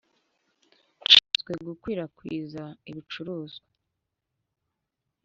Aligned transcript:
nshinzwe 1.01 1.51
gukwirakwiza 1.67 2.63
ibicuruzwa 2.89 3.67